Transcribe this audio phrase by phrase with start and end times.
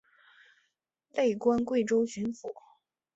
[1.11, 2.51] 累官贵州巡抚。